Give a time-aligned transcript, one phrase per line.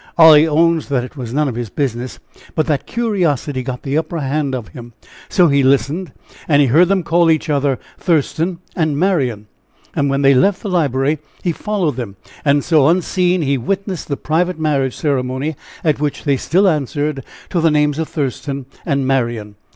[0.17, 2.17] Olly owns that it was none of his business,
[2.55, 4.93] but that curiosity got the upper hand of him,
[5.29, 6.11] so he listened,
[6.47, 9.45] and he heard them call each other 'Thurston' and 'Marian'
[9.95, 14.17] and when they left the library, he followed them and so, unseen, he witnessed the
[14.17, 19.53] private marriage ceremony, at which they still answered to the names of 'Thurston' and 'Marian.'